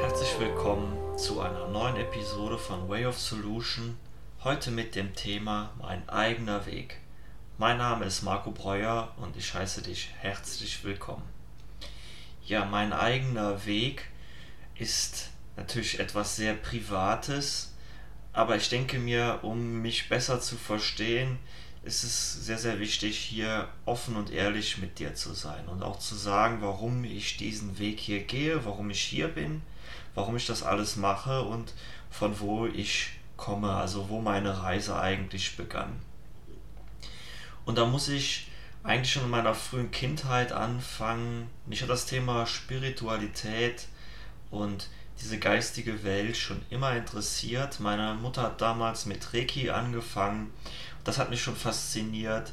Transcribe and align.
Herzlich 0.00 0.40
willkommen 0.40 1.16
zu 1.16 1.40
einer 1.40 1.68
neuen 1.68 1.94
Episode 1.94 2.58
von 2.58 2.88
Way 2.88 3.06
of 3.06 3.20
Solution. 3.20 3.96
Heute 4.42 4.72
mit 4.72 4.96
dem 4.96 5.14
Thema 5.14 5.70
Mein 5.78 6.08
eigener 6.08 6.66
Weg. 6.66 6.98
Mein 7.56 7.78
Name 7.78 8.06
ist 8.06 8.22
Marco 8.22 8.50
Breuer 8.50 9.14
und 9.18 9.36
ich 9.36 9.54
heiße 9.54 9.82
dich 9.82 10.10
herzlich 10.18 10.82
willkommen. 10.82 11.28
Ja, 12.44 12.64
mein 12.64 12.92
eigener 12.92 13.64
Weg 13.64 14.08
ist 14.74 15.30
natürlich 15.56 16.00
etwas 16.00 16.34
sehr 16.34 16.54
Privates, 16.54 17.76
aber 18.32 18.56
ich 18.56 18.68
denke 18.68 18.98
mir, 18.98 19.38
um 19.42 19.82
mich 19.82 20.08
besser 20.08 20.40
zu 20.40 20.56
verstehen, 20.56 21.38
ist 21.84 22.04
es 22.04 22.44
sehr, 22.46 22.58
sehr 22.58 22.78
wichtig, 22.78 23.18
hier 23.18 23.68
offen 23.86 24.16
und 24.16 24.30
ehrlich 24.30 24.78
mit 24.78 24.98
dir 24.98 25.14
zu 25.14 25.34
sein 25.34 25.66
und 25.66 25.82
auch 25.82 25.98
zu 25.98 26.14
sagen, 26.14 26.58
warum 26.60 27.04
ich 27.04 27.36
diesen 27.36 27.78
Weg 27.78 27.98
hier 27.98 28.22
gehe, 28.22 28.64
warum 28.64 28.90
ich 28.90 29.00
hier 29.00 29.28
bin, 29.28 29.62
warum 30.14 30.36
ich 30.36 30.46
das 30.46 30.62
alles 30.62 30.96
mache 30.96 31.42
und 31.42 31.74
von 32.10 32.38
wo 32.38 32.66
ich 32.66 33.10
komme, 33.36 33.72
also 33.72 34.08
wo 34.08 34.20
meine 34.20 34.62
Reise 34.62 34.98
eigentlich 34.98 35.56
begann. 35.56 36.00
Und 37.64 37.78
da 37.78 37.86
muss 37.86 38.08
ich 38.08 38.48
eigentlich 38.84 39.12
schon 39.12 39.24
in 39.24 39.30
meiner 39.30 39.54
frühen 39.54 39.90
Kindheit 39.90 40.52
anfangen. 40.52 41.48
Mich 41.66 41.82
hat 41.82 41.88
das 41.88 42.06
Thema 42.06 42.46
Spiritualität 42.46 43.86
und 44.50 44.88
diese 45.20 45.38
geistige 45.38 46.02
Welt 46.02 46.36
schon 46.36 46.60
immer 46.70 46.96
interessiert. 46.96 47.78
Meine 47.80 48.14
Mutter 48.14 48.42
hat 48.42 48.60
damals 48.60 49.06
mit 49.06 49.32
Reiki 49.32 49.70
angefangen. 49.70 50.52
Das 51.04 51.18
hat 51.18 51.30
mich 51.30 51.42
schon 51.42 51.56
fasziniert. 51.56 52.52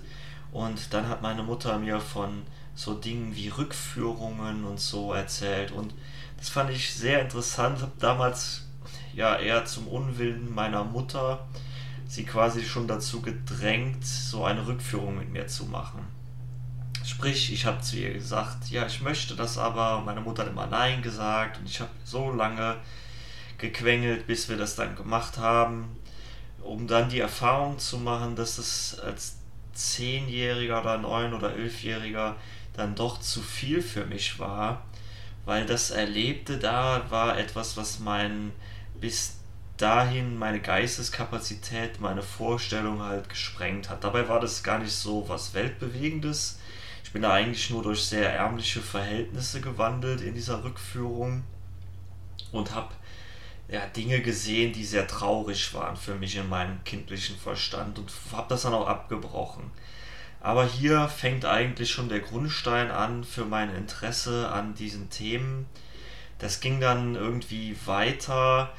Und 0.51 0.93
dann 0.93 1.07
hat 1.07 1.21
meine 1.21 1.43
Mutter 1.43 1.77
mir 1.77 1.99
von 1.99 2.43
so 2.75 2.93
Dingen 2.93 3.35
wie 3.35 3.49
Rückführungen 3.49 4.63
und 4.63 4.79
so 4.79 5.13
erzählt. 5.13 5.71
Und 5.71 5.93
das 6.37 6.49
fand 6.49 6.71
ich 6.71 6.93
sehr 6.93 7.21
interessant. 7.21 7.81
Habe 7.81 7.91
damals 7.99 8.67
ja 9.13 9.37
eher 9.37 9.65
zum 9.65 9.87
Unwillen 9.87 10.53
meiner 10.53 10.83
Mutter 10.83 11.47
sie 12.07 12.25
quasi 12.25 12.63
schon 12.63 12.87
dazu 12.87 13.21
gedrängt, 13.21 14.03
so 14.05 14.43
eine 14.43 14.65
Rückführung 14.65 15.19
mit 15.19 15.29
mir 15.29 15.47
zu 15.47 15.65
machen. 15.65 16.07
Sprich, 17.05 17.53
ich 17.53 17.65
habe 17.65 17.81
zu 17.81 17.97
ihr 17.97 18.13
gesagt, 18.13 18.69
ja, 18.69 18.85
ich 18.85 19.01
möchte 19.01 19.35
das 19.35 19.57
aber. 19.57 20.01
Meine 20.01 20.21
Mutter 20.21 20.43
hat 20.43 20.49
immer 20.49 20.67
Nein 20.67 21.01
gesagt 21.01 21.59
und 21.59 21.67
ich 21.67 21.79
habe 21.79 21.91
so 22.03 22.31
lange 22.31 22.77
gequengelt, 23.57 24.25
bis 24.25 24.49
wir 24.49 24.57
das 24.57 24.75
dann 24.75 24.95
gemacht 24.95 25.37
haben, 25.37 25.95
um 26.63 26.87
dann 26.87 27.09
die 27.09 27.19
Erfahrung 27.19 27.79
zu 27.79 27.97
machen, 27.97 28.35
dass 28.35 28.57
es 28.57 28.99
als 28.99 29.37
Zehnjähriger 29.73 30.81
oder 30.81 30.97
Neun- 30.97 31.33
oder 31.33 31.55
Elfjähriger 31.55 32.35
dann 32.73 32.95
doch 32.95 33.19
zu 33.19 33.41
viel 33.41 33.81
für 33.81 34.05
mich 34.05 34.39
war, 34.39 34.85
weil 35.45 35.65
das 35.65 35.91
Erlebte 35.91 36.57
da 36.57 37.05
war 37.09 37.37
etwas, 37.37 37.77
was 37.77 37.99
mein 37.99 38.51
bis 38.99 39.39
dahin 39.77 40.37
meine 40.37 40.59
Geisteskapazität, 40.59 42.01
meine 42.01 42.21
Vorstellung 42.21 43.01
halt 43.01 43.29
gesprengt 43.29 43.89
hat. 43.89 44.03
Dabei 44.03 44.27
war 44.27 44.39
das 44.39 44.61
gar 44.61 44.79
nicht 44.79 44.91
so 44.91 45.27
was 45.29 45.53
Weltbewegendes. 45.53 46.59
Ich 47.03 47.13
bin 47.13 47.21
da 47.21 47.31
eigentlich 47.33 47.69
nur 47.69 47.81
durch 47.81 48.03
sehr 48.03 48.33
ärmliche 48.33 48.81
Verhältnisse 48.81 49.61
gewandelt 49.61 50.21
in 50.21 50.35
dieser 50.35 50.63
Rückführung 50.63 51.43
und 52.51 52.75
habe 52.75 52.93
ja, 53.69 53.85
Dinge 53.87 54.21
gesehen, 54.21 54.73
die 54.73 54.83
sehr 54.83 55.07
traurig 55.07 55.73
waren 55.73 55.95
für 55.95 56.15
mich 56.15 56.35
in 56.35 56.49
meinem 56.49 56.83
kindlichen 56.83 57.37
Verstand 57.37 57.99
und 57.99 58.11
habe 58.31 58.49
das 58.49 58.63
dann 58.63 58.73
auch 58.73 58.87
abgebrochen. 58.87 59.71
Aber 60.41 60.65
hier 60.65 61.07
fängt 61.07 61.45
eigentlich 61.45 61.91
schon 61.91 62.09
der 62.09 62.21
Grundstein 62.21 62.89
an 62.91 63.23
für 63.23 63.45
mein 63.45 63.75
Interesse 63.75 64.49
an 64.49 64.73
diesen 64.73 65.09
Themen. 65.09 65.67
Das 66.39 66.61
ging 66.61 66.79
dann 66.79 67.15
irgendwie 67.15 67.75
weiter 67.85 68.71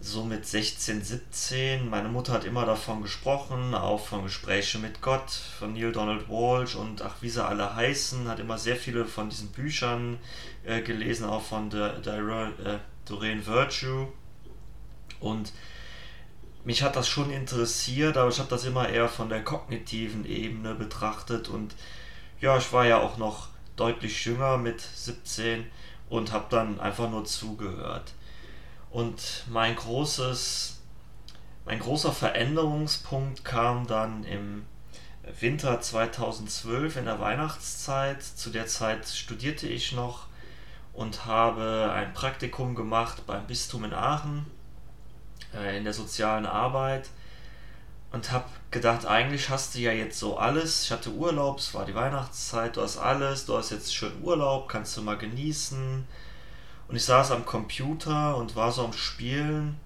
so 0.00 0.24
mit 0.24 0.46
16, 0.46 1.02
17. 1.02 1.88
Meine 1.90 2.08
Mutter 2.08 2.32
hat 2.32 2.44
immer 2.44 2.64
davon 2.64 3.02
gesprochen, 3.02 3.74
auch 3.74 4.06
von 4.06 4.22
Gesprächen 4.22 4.80
mit 4.80 5.02
Gott, 5.02 5.30
von 5.30 5.72
Neil 5.72 5.92
Donald 5.92 6.28
Walsh 6.28 6.76
und 6.76 7.02
ach, 7.02 7.16
wie 7.20 7.28
sie 7.28 7.44
alle 7.44 7.74
heißen, 7.74 8.28
hat 8.28 8.38
immer 8.38 8.58
sehr 8.58 8.76
viele 8.76 9.04
von 9.04 9.28
diesen 9.28 9.48
Büchern 9.48 10.18
äh, 10.64 10.82
gelesen, 10.82 11.24
auch 11.26 11.42
von 11.42 11.68
der, 11.70 11.96
äh, 12.06 12.78
Doreen 13.08 13.46
Virtue. 13.46 14.08
Und 15.20 15.52
mich 16.64 16.82
hat 16.82 16.96
das 16.96 17.08
schon 17.08 17.30
interessiert, 17.30 18.16
aber 18.16 18.30
ich 18.30 18.38
habe 18.38 18.50
das 18.50 18.64
immer 18.64 18.88
eher 18.88 19.08
von 19.08 19.28
der 19.28 19.42
kognitiven 19.42 20.26
Ebene 20.26 20.74
betrachtet 20.74 21.48
und 21.48 21.74
ja, 22.40 22.56
ich 22.58 22.72
war 22.72 22.84
ja 22.84 23.00
auch 23.00 23.16
noch 23.16 23.48
deutlich 23.76 24.24
jünger 24.24 24.58
mit 24.58 24.80
17 24.80 25.66
und 26.08 26.32
habe 26.32 26.46
dann 26.50 26.78
einfach 26.80 27.10
nur 27.10 27.24
zugehört. 27.24 28.12
Und 28.90 29.44
mein 29.48 29.76
großes, 29.76 30.80
mein 31.64 31.78
großer 31.78 32.12
Veränderungspunkt 32.12 33.44
kam 33.44 33.86
dann 33.86 34.24
im 34.24 34.64
Winter 35.40 35.80
2012 35.80 36.96
in 36.96 37.04
der 37.04 37.20
Weihnachtszeit. 37.20 38.22
Zu 38.22 38.50
der 38.50 38.66
Zeit 38.66 39.06
studierte 39.06 39.66
ich 39.66 39.92
noch 39.92 40.26
und 40.98 41.26
habe 41.26 41.92
ein 41.94 42.12
Praktikum 42.12 42.74
gemacht 42.74 43.24
beim 43.24 43.46
Bistum 43.46 43.84
in 43.84 43.94
Aachen 43.94 44.46
äh, 45.54 45.78
in 45.78 45.84
der 45.84 45.92
sozialen 45.92 46.44
Arbeit 46.44 47.08
und 48.10 48.32
habe 48.32 48.46
gedacht, 48.72 49.06
eigentlich 49.06 49.48
hast 49.48 49.76
du 49.76 49.78
ja 49.78 49.92
jetzt 49.92 50.18
so 50.18 50.38
alles. 50.38 50.82
Ich 50.82 50.90
hatte 50.90 51.12
Urlaub, 51.12 51.60
es 51.60 51.72
war 51.72 51.84
die 51.84 51.94
Weihnachtszeit, 51.94 52.76
du 52.76 52.82
hast 52.82 52.98
alles, 52.98 53.46
du 53.46 53.56
hast 53.56 53.70
jetzt 53.70 53.94
schön 53.94 54.20
Urlaub, 54.22 54.68
kannst 54.68 54.96
du 54.96 55.02
mal 55.02 55.16
genießen 55.16 56.04
und 56.88 56.96
ich 56.96 57.04
saß 57.04 57.30
am 57.30 57.46
Computer 57.46 58.36
und 58.36 58.56
war 58.56 58.72
so 58.72 58.84
am 58.84 58.92
Spielen. 58.92 59.78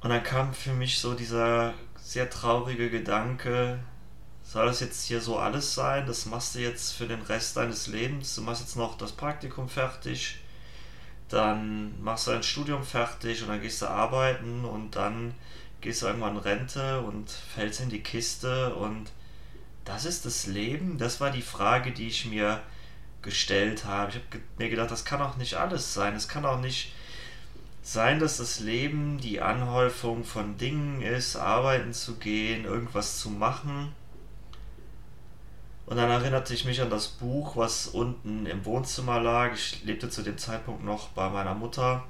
Und 0.00 0.10
dann 0.10 0.24
kam 0.24 0.54
für 0.54 0.72
mich 0.72 0.98
so 0.98 1.14
dieser 1.14 1.72
sehr 1.96 2.28
traurige 2.28 2.90
Gedanke, 2.90 3.78
soll 4.50 4.66
das 4.66 4.80
jetzt 4.80 5.04
hier 5.04 5.20
so 5.20 5.38
alles 5.38 5.74
sein? 5.74 6.06
Das 6.08 6.26
machst 6.26 6.56
du 6.56 6.58
jetzt 6.58 6.92
für 6.92 7.06
den 7.06 7.22
Rest 7.22 7.56
deines 7.56 7.86
Lebens. 7.86 8.34
Du 8.34 8.42
machst 8.42 8.62
jetzt 8.62 8.74
noch 8.74 8.98
das 8.98 9.12
Praktikum 9.12 9.68
fertig, 9.68 10.40
dann 11.28 12.02
machst 12.02 12.26
du 12.26 12.32
dein 12.32 12.42
Studium 12.42 12.82
fertig 12.82 13.42
und 13.42 13.48
dann 13.48 13.62
gehst 13.62 13.80
du 13.80 13.86
arbeiten 13.86 14.64
und 14.64 14.96
dann 14.96 15.36
gehst 15.80 16.02
du 16.02 16.06
irgendwann 16.06 16.34
in 16.34 16.42
Rente 16.42 17.00
und 17.00 17.30
fällst 17.30 17.80
in 17.80 17.90
die 17.90 18.02
Kiste 18.02 18.74
und 18.74 19.12
das 19.84 20.04
ist 20.04 20.26
das 20.26 20.46
Leben? 20.48 20.98
Das 20.98 21.20
war 21.20 21.30
die 21.30 21.42
Frage, 21.42 21.92
die 21.92 22.08
ich 22.08 22.26
mir 22.26 22.60
gestellt 23.22 23.84
habe. 23.84 24.10
Ich 24.10 24.16
habe 24.16 24.42
mir 24.58 24.68
gedacht, 24.68 24.90
das 24.90 25.04
kann 25.04 25.22
auch 25.22 25.36
nicht 25.36 25.54
alles 25.54 25.94
sein. 25.94 26.16
Es 26.16 26.26
kann 26.26 26.44
auch 26.44 26.58
nicht 26.58 26.92
sein, 27.82 28.18
dass 28.18 28.38
das 28.38 28.58
Leben 28.58 29.18
die 29.18 29.40
Anhäufung 29.40 30.24
von 30.24 30.56
Dingen 30.58 31.02
ist, 31.02 31.36
arbeiten 31.36 31.92
zu 31.92 32.16
gehen, 32.16 32.64
irgendwas 32.64 33.20
zu 33.20 33.30
machen. 33.30 33.94
Und 35.90 35.96
dann 35.96 36.08
erinnerte 36.08 36.54
ich 36.54 36.64
mich 36.64 36.80
an 36.80 36.88
das 36.88 37.08
Buch, 37.08 37.56
was 37.56 37.88
unten 37.88 38.46
im 38.46 38.64
Wohnzimmer 38.64 39.20
lag. 39.20 39.54
Ich 39.54 39.82
lebte 39.82 40.08
zu 40.08 40.22
dem 40.22 40.38
Zeitpunkt 40.38 40.84
noch 40.84 41.08
bei 41.08 41.28
meiner 41.28 41.54
Mutter. 41.54 42.04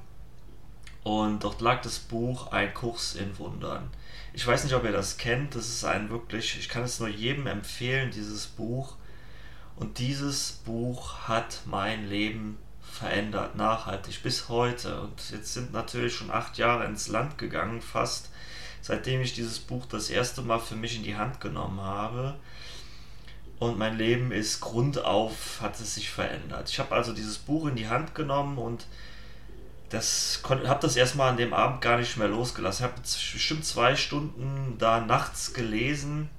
Und 1.02 1.42
dort 1.44 1.62
lag 1.62 1.80
das 1.80 1.98
Buch 1.98 2.52
Ein 2.52 2.74
Kurs 2.74 3.14
in 3.14 3.38
Wundern. 3.38 3.88
Ich 4.34 4.46
weiß 4.46 4.64
nicht, 4.64 4.74
ob 4.74 4.84
ihr 4.84 4.92
das 4.92 5.16
kennt. 5.16 5.54
Das 5.54 5.66
ist 5.66 5.86
ein 5.86 6.10
wirklich, 6.10 6.58
ich 6.58 6.68
kann 6.68 6.82
es 6.82 7.00
nur 7.00 7.08
jedem 7.08 7.46
empfehlen, 7.46 8.10
dieses 8.10 8.48
Buch. 8.48 8.96
Und 9.76 9.97
dieses 9.97 10.60
Buch 10.66 11.14
hat 11.26 11.62
mein 11.64 12.06
Leben 12.06 12.58
verändert, 12.82 13.56
nachhaltig, 13.56 14.22
bis 14.22 14.50
heute. 14.50 15.00
Und 15.00 15.30
jetzt 15.30 15.54
sind 15.54 15.72
natürlich 15.72 16.14
schon 16.14 16.30
acht 16.30 16.58
Jahre 16.58 16.84
ins 16.84 17.08
Land 17.08 17.38
gegangen, 17.38 17.80
fast, 17.80 18.28
seitdem 18.82 19.22
ich 19.22 19.32
dieses 19.32 19.58
Buch 19.58 19.86
das 19.86 20.10
erste 20.10 20.42
Mal 20.42 20.58
für 20.58 20.76
mich 20.76 20.97
in 20.97 21.02
die 21.02 21.16
Hand 21.16 21.41
genommen 21.41 21.80
habe. 21.80 22.36
Und 23.60 23.77
mein 23.78 23.98
Leben 23.98 24.33
ist 24.33 24.60
grundauf, 24.60 25.60
hat 25.60 25.78
es 25.78 25.95
sich 25.95 26.10
verändert. 26.10 26.71
Ich 26.71 26.78
habe 26.78 26.95
also 26.95 27.12
dieses 27.12 27.36
Buch 27.36 27.66
in 27.66 27.77
die 27.77 27.89
Hand 27.89 28.15
genommen 28.15 28.57
und 28.57 28.86
das 29.91 30.42
habe 30.48 30.80
das 30.80 30.97
erstmal 30.97 31.28
an 31.28 31.36
dem 31.36 31.53
Abend 31.53 31.83
gar 31.83 31.98
nicht 31.98 32.16
mehr 32.16 32.28
losgelassen. 32.28 32.86
Ich 32.86 32.91
habe 32.91 33.03
bestimmt 33.03 33.66
zwei 33.66 33.97
Stunden 33.97 34.77
da 34.78 35.01
nachts 35.01 35.53
gelesen 35.53 36.30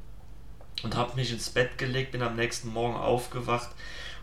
und 0.81 0.95
habe 0.95 1.15
mich 1.15 1.31
ins 1.31 1.51
Bett 1.51 1.77
gelegt, 1.77 2.11
bin 2.11 2.23
am 2.23 2.35
nächsten 2.35 2.69
Morgen 2.69 2.95
aufgewacht 2.95 3.69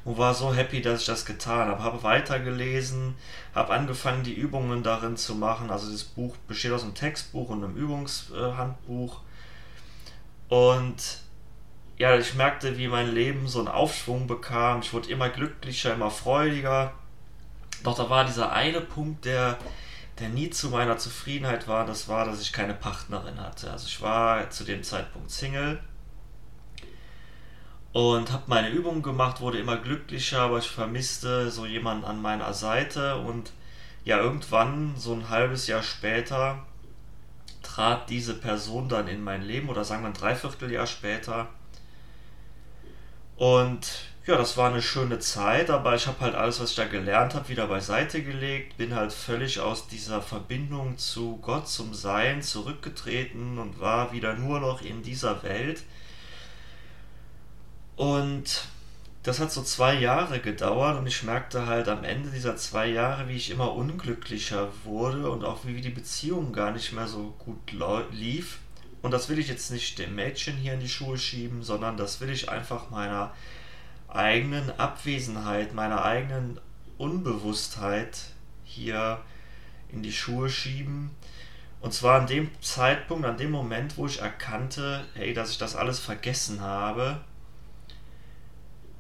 und 0.05 0.19
war 0.19 0.35
so 0.35 0.53
happy, 0.53 0.83
dass 0.83 1.03
ich 1.03 1.07
das 1.07 1.25
getan 1.25 1.69
habe. 1.69 1.85
Habe 1.85 2.03
weitergelesen, 2.03 3.15
habe 3.55 3.75
angefangen, 3.75 4.25
die 4.25 4.35
Übungen 4.35 4.83
darin 4.83 5.17
zu 5.17 5.37
machen. 5.37 5.71
Also 5.71 5.93
das 5.93 6.03
Buch 6.03 6.37
besteht 6.49 6.73
aus 6.73 6.83
einem 6.83 6.95
Textbuch 6.97 7.49
und 7.51 7.63
einem 7.63 7.77
Übungshandbuch. 7.77 9.21
Und 10.49 11.28
ja, 11.99 12.17
ich 12.17 12.35
merkte, 12.35 12.79
wie 12.79 12.89
mein 12.89 13.13
Leben 13.13 13.49
so 13.49 13.59
einen 13.59 13.69
Aufschwung 13.69 14.27
bekam. 14.27 14.81
Ich 14.81 14.93
wurde 14.93 15.11
immer 15.11 15.29
glücklicher, 15.29 15.95
immer 15.95 16.11
freudiger. 16.11 16.95
Doch 17.83 17.97
da 17.97 18.09
war 18.09 18.25
dieser 18.25 18.53
eine 18.53 18.81
Punkt, 18.81 19.25
der, 19.25 19.59
der 20.21 20.29
nie 20.29 20.51
zu 20.51 20.71
meiner 20.71 20.99
Zufriedenheit 20.99 21.67
war. 21.69 21.85
Das 21.87 22.09
war, 22.09 22.25
dass 22.25 22.41
ich 22.41 22.53
keine 22.53 22.75
Partnerin 22.75 23.41
hatte. 23.41 23.71
Also 23.71 23.87
ich 23.87 24.01
war 24.01 24.49
zu 24.51 24.65
dem 24.65 24.83
Zeitpunkt 24.83 25.31
Single 25.31 25.81
und 27.93 28.33
habe 28.33 28.45
meine 28.47 28.71
Übungen 28.71 29.03
gemacht, 29.03 29.41
wurde 29.41 29.59
immer 29.59 29.77
glücklicher, 29.77 30.43
aber 30.43 30.59
ich 30.59 30.69
vermisste 30.69 31.51
so 31.51 31.67
jemanden 31.67 32.05
an 32.05 32.23
meiner 32.23 32.53
Seite 32.53 33.17
und 33.17 33.53
ja, 34.05 34.19
irgendwann, 34.19 34.95
so 34.97 35.13
ein 35.13 35.29
halbes 35.29 35.67
Jahr 35.67 35.83
später, 35.83 36.65
trat 37.63 38.09
diese 38.09 38.35
Person 38.35 38.89
dann 38.89 39.09
in 39.09 39.23
mein 39.23 39.43
Leben 39.43 39.69
oder 39.69 39.85
sagen 39.85 40.03
wir 40.03 40.09
ein 40.09 40.15
Dreivierteljahr 40.15 40.87
später. 40.87 41.49
Und 43.39 43.89
ja, 44.27 44.37
das 44.37 44.59
war 44.59 44.69
eine 44.69 44.83
schöne 44.83 45.21
Zeit, 45.21 45.71
aber 45.71 45.95
ich 45.95 46.07
habe 46.07 46.21
halt 46.21 46.35
alles, 46.35 46.61
was 46.61 46.71
ich 46.71 46.77
da 46.77 46.85
gelernt 46.85 47.35
habe, 47.35 47.49
wieder 47.49 47.67
beiseite 47.67 48.23
gelegt, 48.23 48.77
bin 48.77 48.95
halt 48.95 49.13
völlig 49.13 49.61
aus 49.61 49.89
dieser 49.89 50.21
Verbindung 50.21 50.99
zu 50.99 51.39
Gott, 51.39 51.67
zum 51.67 51.95
Sein 51.95 52.43
zurückgetreten 52.43 53.59
und 53.59 53.81
war 53.81 54.13
wieder 54.13 54.35
nur 54.35 54.61
noch 54.61 54.83
in 54.83 55.03
dieser 55.03 55.43
Welt 55.45 55.83
und 57.99 58.69
das 59.25 59.41
hat 59.41 59.51
so 59.51 59.63
zwei 59.63 59.95
Jahre 59.95 60.39
gedauert 60.39 60.99
und 60.99 61.07
ich 61.09 61.25
merkte 61.25 61.67
halt 61.67 61.89
am 61.89 62.05
Ende 62.05 62.31
dieser 62.31 62.57
zwei 62.57 62.87
Jahre, 62.87 63.29
wie 63.29 63.37
ich 63.37 63.51
immer 63.51 63.75
unglücklicher 63.75 64.69
wurde 64.85 65.29
und 65.29 65.45
auch 65.45 65.65
wie 65.65 65.81
die 65.81 65.91
Beziehung 65.91 66.53
gar 66.53 66.71
nicht 66.71 66.93
mehr 66.93 67.09
so 67.09 67.35
gut 67.39 67.59
lief. 68.13 68.59
Und 69.03 69.13
das 69.13 69.29
will 69.29 69.39
ich 69.39 69.49
jetzt 69.49 69.71
nicht 69.71 69.99
dem 69.99 70.15
Mädchen 70.15 70.57
hier 70.57 70.75
in 70.75 70.81
die 70.81 70.89
Schuhe 70.89 71.19
schieben, 71.19 71.63
sondern 71.63 71.97
das 71.97 72.21
will 72.21 72.31
ich 72.31 72.49
einfach 72.49 72.91
meiner 72.91 73.33
eigenen 74.09 74.71
Abwesenheit, 74.79 75.75
meiner 75.75 76.05
eigenen 76.05 76.61
Unbewusstheit 76.97 78.19
hier 78.65 79.21
in 79.91 80.03
die 80.03 80.13
Schuhe 80.13 80.51
schieben. 80.51 81.11
Und 81.81 81.95
zwar 81.95 82.21
an 82.21 82.27
dem 82.27 82.51
Zeitpunkt, 82.61 83.25
an 83.25 83.37
dem 83.37 83.53
Moment, 83.53 83.97
wo 83.97 84.07
ich 84.07 84.21
erkannte, 84.21 85.05
hey, 85.15 85.33
dass 85.33 85.51
ich 85.51 85.59
das 85.59 85.77
alles 85.77 86.01
vergessen 86.01 86.61
habe 86.61 87.21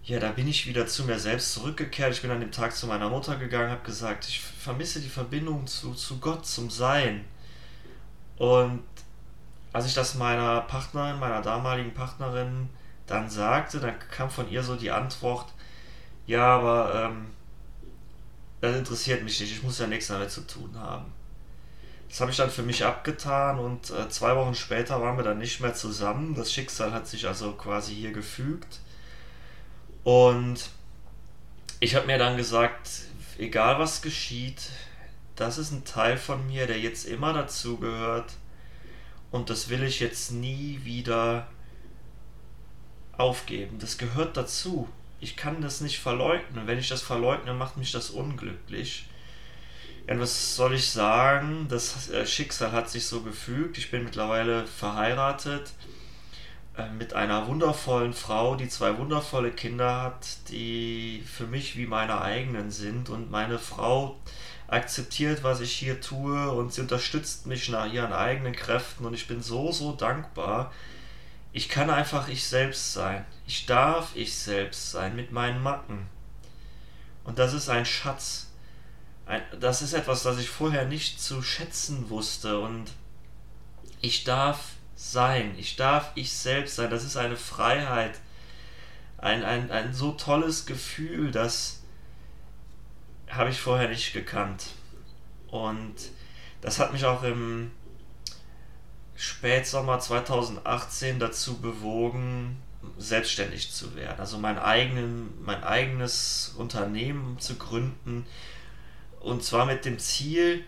ja, 0.08 0.18
da 0.18 0.30
bin 0.32 0.48
ich 0.48 0.66
wieder 0.66 0.86
zu 0.86 1.04
mir 1.04 1.18
selbst 1.18 1.52
zurückgekehrt. 1.52 2.14
Ich 2.14 2.22
bin 2.22 2.30
an 2.30 2.40
dem 2.40 2.50
Tag 2.50 2.74
zu 2.74 2.86
meiner 2.86 3.10
Mutter 3.10 3.36
gegangen, 3.36 3.70
habe 3.70 3.84
gesagt, 3.84 4.26
ich 4.26 4.40
vermisse 4.40 5.02
die 5.02 5.08
Verbindung 5.10 5.66
zu, 5.66 5.92
zu 5.92 6.18
Gott, 6.18 6.46
zum 6.46 6.70
Sein. 6.70 7.26
Und 8.38 8.82
als 9.72 9.86
ich 9.86 9.94
das 9.94 10.14
meiner 10.14 10.62
Partnerin, 10.62 11.18
meiner 11.18 11.42
damaligen 11.42 11.94
Partnerin 11.94 12.68
dann 13.06 13.28
sagte, 13.30 13.80
dann 13.80 13.98
kam 14.10 14.30
von 14.30 14.50
ihr 14.50 14.62
so 14.62 14.76
die 14.76 14.90
Antwort, 14.90 15.52
ja, 16.26 16.44
aber 16.44 16.94
ähm, 16.94 17.26
das 18.60 18.76
interessiert 18.76 19.22
mich 19.22 19.40
nicht, 19.40 19.52
ich 19.52 19.62
muss 19.62 19.78
ja 19.78 19.86
nichts 19.86 20.08
damit 20.08 20.30
zu 20.30 20.46
tun 20.46 20.70
haben. 20.78 21.12
Das 22.08 22.20
habe 22.20 22.30
ich 22.30 22.36
dann 22.38 22.50
für 22.50 22.62
mich 22.62 22.84
abgetan 22.84 23.58
und 23.58 23.90
äh, 23.90 24.08
zwei 24.08 24.34
Wochen 24.34 24.54
später 24.54 25.00
waren 25.02 25.16
wir 25.16 25.24
dann 25.24 25.38
nicht 25.38 25.60
mehr 25.60 25.74
zusammen. 25.74 26.34
Das 26.34 26.52
Schicksal 26.52 26.92
hat 26.92 27.06
sich 27.06 27.26
also 27.26 27.52
quasi 27.52 27.94
hier 27.94 28.12
gefügt. 28.12 28.80
Und 30.04 30.70
ich 31.80 31.94
habe 31.94 32.06
mir 32.06 32.18
dann 32.18 32.38
gesagt, 32.38 32.88
egal 33.36 33.78
was 33.78 34.00
geschieht, 34.00 34.70
das 35.36 35.58
ist 35.58 35.70
ein 35.70 35.84
Teil 35.84 36.16
von 36.16 36.46
mir, 36.46 36.66
der 36.66 36.80
jetzt 36.80 37.06
immer 37.06 37.34
dazugehört. 37.34 38.32
Und 39.30 39.50
das 39.50 39.68
will 39.68 39.82
ich 39.82 40.00
jetzt 40.00 40.32
nie 40.32 40.80
wieder 40.84 41.48
aufgeben. 43.16 43.78
Das 43.78 43.98
gehört 43.98 44.36
dazu. 44.36 44.88
Ich 45.20 45.36
kann 45.36 45.60
das 45.60 45.80
nicht 45.80 45.98
verleugnen. 45.98 46.66
Wenn 46.66 46.78
ich 46.78 46.88
das 46.88 47.02
verleugne, 47.02 47.52
macht 47.52 47.76
mich 47.76 47.92
das 47.92 48.10
unglücklich. 48.10 49.06
Ja, 50.06 50.18
was 50.18 50.56
soll 50.56 50.74
ich 50.74 50.88
sagen? 50.88 51.66
Das 51.68 52.08
äh, 52.10 52.26
Schicksal 52.26 52.72
hat 52.72 52.88
sich 52.88 53.06
so 53.06 53.20
gefügt. 53.20 53.76
Ich 53.76 53.90
bin 53.90 54.04
mittlerweile 54.04 54.66
verheiratet 54.66 55.72
äh, 56.78 56.88
mit 56.90 57.12
einer 57.12 57.46
wundervollen 57.46 58.14
Frau, 58.14 58.54
die 58.54 58.68
zwei 58.68 58.96
wundervolle 58.96 59.50
Kinder 59.50 60.02
hat, 60.02 60.48
die 60.48 61.22
für 61.26 61.46
mich 61.46 61.76
wie 61.76 61.86
meine 61.86 62.22
eigenen 62.22 62.70
sind. 62.70 63.10
Und 63.10 63.30
meine 63.30 63.58
Frau 63.58 64.16
akzeptiert, 64.68 65.42
was 65.42 65.60
ich 65.60 65.72
hier 65.72 66.00
tue 66.00 66.50
und 66.50 66.72
sie 66.72 66.82
unterstützt 66.82 67.46
mich 67.46 67.68
nach 67.70 67.90
ihren 67.90 68.12
eigenen 68.12 68.54
Kräften 68.54 69.06
und 69.06 69.14
ich 69.14 69.26
bin 69.26 69.42
so, 69.42 69.72
so 69.72 69.92
dankbar. 69.92 70.72
Ich 71.52 71.70
kann 71.70 71.88
einfach 71.90 72.28
ich 72.28 72.46
selbst 72.46 72.92
sein. 72.92 73.24
Ich 73.46 73.64
darf 73.64 74.14
ich 74.14 74.36
selbst 74.36 74.90
sein 74.90 75.16
mit 75.16 75.32
meinen 75.32 75.62
Macken. 75.62 76.06
Und 77.24 77.38
das 77.38 77.54
ist 77.54 77.70
ein 77.70 77.86
Schatz. 77.86 78.48
Ein, 79.24 79.42
das 79.58 79.80
ist 79.80 79.94
etwas, 79.94 80.22
das 80.22 80.38
ich 80.38 80.50
vorher 80.50 80.84
nicht 80.84 81.20
zu 81.20 81.42
schätzen 81.42 82.10
wusste 82.10 82.60
und 82.60 82.92
ich 84.02 84.24
darf 84.24 84.60
sein. 84.96 85.54
Ich 85.56 85.76
darf 85.76 86.12
ich 86.14 86.32
selbst 86.32 86.76
sein. 86.76 86.90
Das 86.90 87.04
ist 87.04 87.16
eine 87.16 87.36
Freiheit. 87.36 88.20
Ein, 89.16 89.44
ein, 89.44 89.70
ein 89.70 89.94
so 89.94 90.12
tolles 90.12 90.66
Gefühl, 90.66 91.30
das 91.30 91.77
habe 93.30 93.50
ich 93.50 93.60
vorher 93.60 93.88
nicht 93.88 94.12
gekannt. 94.12 94.66
Und 95.48 95.94
das 96.60 96.78
hat 96.78 96.92
mich 96.92 97.04
auch 97.04 97.22
im 97.22 97.70
Spätsommer 99.14 99.98
2018 99.98 101.18
dazu 101.18 101.60
bewogen, 101.60 102.62
selbstständig 102.96 103.72
zu 103.72 103.96
werden. 103.96 104.20
Also 104.20 104.38
mein, 104.38 104.58
eigenen, 104.58 105.42
mein 105.44 105.62
eigenes 105.64 106.54
Unternehmen 106.56 107.38
zu 107.38 107.56
gründen. 107.56 108.26
Und 109.20 109.42
zwar 109.44 109.66
mit 109.66 109.84
dem 109.84 109.98
Ziel, 109.98 110.64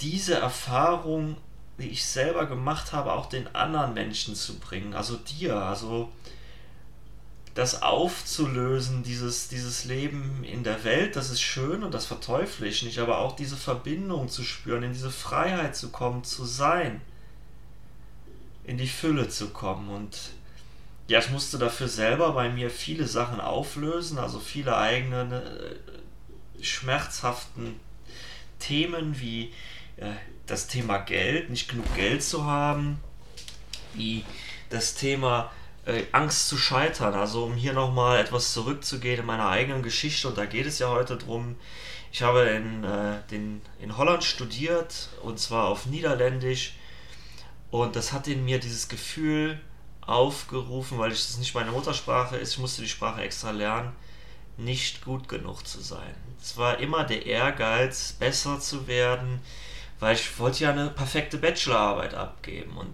diese 0.00 0.34
Erfahrung 0.34 1.36
die 1.78 1.88
ich 1.88 2.04
selber 2.04 2.46
gemacht 2.46 2.92
habe, 2.92 3.12
auch 3.12 3.26
den 3.26 3.54
anderen 3.54 3.94
Menschen 3.94 4.34
zu 4.34 4.58
bringen, 4.58 4.94
also 4.94 5.16
dir, 5.16 5.56
also 5.56 6.12
das 7.54 7.82
aufzulösen, 7.82 9.02
dieses, 9.02 9.48
dieses 9.48 9.84
Leben 9.84 10.42
in 10.42 10.64
der 10.64 10.84
Welt, 10.84 11.16
das 11.16 11.30
ist 11.30 11.42
schön 11.42 11.82
und 11.82 11.92
das 11.92 12.06
verteufle 12.06 12.66
ich 12.66 12.82
nicht, 12.82 12.98
aber 12.98 13.18
auch 13.18 13.36
diese 13.36 13.56
Verbindung 13.56 14.28
zu 14.28 14.42
spüren, 14.42 14.82
in 14.82 14.92
diese 14.92 15.10
Freiheit 15.10 15.76
zu 15.76 15.90
kommen, 15.90 16.24
zu 16.24 16.46
sein, 16.46 17.02
in 18.64 18.78
die 18.78 18.88
Fülle 18.88 19.28
zu 19.28 19.50
kommen. 19.50 19.90
Und 19.90 20.18
ja, 21.08 21.18
ich 21.18 21.30
musste 21.30 21.58
dafür 21.58 21.88
selber 21.88 22.32
bei 22.32 22.48
mir 22.48 22.70
viele 22.70 23.06
Sachen 23.06 23.38
auflösen, 23.40 24.18
also 24.18 24.38
viele 24.38 24.76
eigene 24.78 25.42
äh, 25.42 26.64
schmerzhaften 26.64 27.78
Themen 28.58 29.20
wie 29.20 29.52
äh, 29.98 30.12
das 30.46 30.68
Thema 30.68 30.98
Geld, 30.98 31.50
nicht 31.50 31.68
genug 31.68 31.94
Geld 31.96 32.22
zu 32.22 32.46
haben, 32.46 32.98
wie 33.92 34.24
das 34.70 34.94
Thema 34.94 35.52
äh, 35.86 36.04
Angst 36.12 36.48
zu 36.48 36.56
scheitern. 36.56 37.14
Also 37.14 37.44
um 37.44 37.54
hier 37.54 37.72
nochmal 37.72 38.20
etwas 38.20 38.52
zurückzugehen 38.52 39.20
in 39.20 39.26
meiner 39.26 39.48
eigenen 39.48 39.82
Geschichte, 39.82 40.28
und 40.28 40.38
da 40.38 40.46
geht 40.46 40.66
es 40.66 40.78
ja 40.78 40.88
heute 40.88 41.16
drum. 41.16 41.56
Ich 42.12 42.22
habe 42.22 42.42
in, 42.42 42.84
äh, 42.84 43.18
den, 43.30 43.62
in 43.80 43.96
Holland 43.96 44.24
studiert, 44.24 45.08
und 45.22 45.38
zwar 45.38 45.68
auf 45.68 45.86
Niederländisch, 45.86 46.74
und 47.70 47.96
das 47.96 48.12
hat 48.12 48.28
in 48.28 48.44
mir 48.44 48.60
dieses 48.60 48.88
Gefühl 48.88 49.58
aufgerufen, 50.02 50.98
weil 50.98 51.10
es 51.10 51.38
nicht 51.38 51.54
meine 51.54 51.70
Muttersprache 51.70 52.36
ist, 52.36 52.52
ich 52.52 52.58
musste 52.58 52.82
die 52.82 52.88
Sprache 52.88 53.22
extra 53.22 53.50
lernen, 53.50 53.92
nicht 54.58 55.04
gut 55.04 55.28
genug 55.28 55.66
zu 55.66 55.80
sein. 55.80 56.14
Es 56.40 56.58
war 56.58 56.78
immer 56.80 57.04
der 57.04 57.24
Ehrgeiz, 57.24 58.12
besser 58.12 58.60
zu 58.60 58.86
werden, 58.86 59.40
weil 60.00 60.16
ich 60.16 60.38
wollte 60.38 60.64
ja 60.64 60.70
eine 60.70 60.90
perfekte 60.90 61.38
Bachelorarbeit 61.38 62.14
abgeben 62.14 62.76
und 62.76 62.92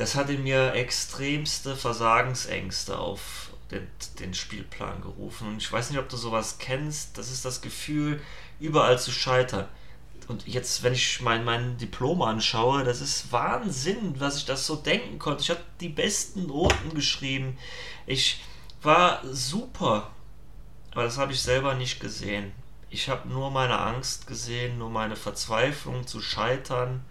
das 0.00 0.14
hat 0.14 0.30
in 0.30 0.42
mir 0.42 0.72
extremste 0.72 1.76
Versagensängste 1.76 2.98
auf 2.98 3.50
den, 3.70 3.86
den 4.18 4.32
Spielplan 4.32 5.02
gerufen. 5.02 5.46
Und 5.48 5.58
ich 5.58 5.70
weiß 5.70 5.90
nicht, 5.90 5.98
ob 5.98 6.08
du 6.08 6.16
sowas 6.16 6.56
kennst. 6.58 7.18
Das 7.18 7.30
ist 7.30 7.44
das 7.44 7.60
Gefühl, 7.60 8.18
überall 8.58 8.98
zu 8.98 9.12
scheitern. 9.12 9.68
Und 10.26 10.48
jetzt, 10.48 10.82
wenn 10.82 10.94
ich 10.94 11.20
mein, 11.20 11.44
mein 11.44 11.76
Diplom 11.76 12.22
anschaue, 12.22 12.82
das 12.82 13.02
ist 13.02 13.30
Wahnsinn, 13.30 14.18
was 14.18 14.38
ich 14.38 14.46
das 14.46 14.66
so 14.66 14.74
denken 14.74 15.18
konnte. 15.18 15.42
Ich 15.42 15.50
habe 15.50 15.60
die 15.80 15.90
besten 15.90 16.46
Noten 16.46 16.94
geschrieben. 16.94 17.58
Ich 18.06 18.42
war 18.80 19.20
super. 19.30 20.10
Aber 20.92 21.02
das 21.02 21.18
habe 21.18 21.32
ich 21.32 21.42
selber 21.42 21.74
nicht 21.74 22.00
gesehen. 22.00 22.52
Ich 22.88 23.10
habe 23.10 23.28
nur 23.28 23.50
meine 23.50 23.78
Angst 23.78 24.26
gesehen, 24.26 24.78
nur 24.78 24.88
meine 24.88 25.16
Verzweiflung 25.16 26.06
zu 26.06 26.22
scheitern 26.22 27.04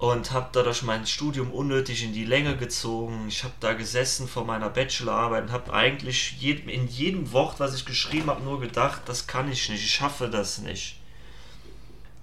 und 0.00 0.32
habe 0.32 0.48
dadurch 0.52 0.82
mein 0.82 1.06
Studium 1.06 1.50
unnötig 1.50 2.02
in 2.02 2.14
die 2.14 2.24
Länge 2.24 2.56
gezogen. 2.56 3.26
Ich 3.28 3.44
habe 3.44 3.52
da 3.60 3.74
gesessen 3.74 4.26
vor 4.26 4.46
meiner 4.46 4.70
Bachelorarbeit 4.70 5.42
und 5.42 5.52
habe 5.52 5.74
eigentlich 5.74 6.42
in 6.42 6.88
jedem 6.88 7.32
Wort, 7.32 7.60
was 7.60 7.74
ich 7.74 7.84
geschrieben 7.84 8.30
habe, 8.30 8.42
nur 8.42 8.60
gedacht, 8.60 9.02
das 9.04 9.26
kann 9.26 9.52
ich 9.52 9.68
nicht, 9.68 9.84
ich 9.84 9.94
schaffe 9.94 10.30
das 10.30 10.56
nicht. 10.56 10.98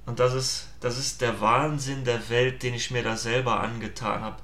Und 0.08 0.20
das 0.20 0.34
ist, 0.34 0.70
das 0.80 0.98
ist 0.98 1.22
der 1.22 1.40
Wahnsinn 1.40 2.04
der 2.04 2.30
Welt, 2.30 2.64
den 2.64 2.74
ich 2.74 2.90
mir 2.90 3.04
da 3.04 3.16
selber 3.16 3.60
angetan 3.60 4.22
habe. 4.22 4.38